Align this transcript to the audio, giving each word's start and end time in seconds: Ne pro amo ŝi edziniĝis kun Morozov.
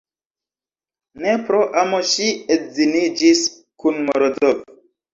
Ne 1.25 1.35
pro 1.51 1.59
amo 1.83 2.01
ŝi 2.15 2.31
edziniĝis 2.57 3.47
kun 3.87 4.05
Morozov. 4.11 4.63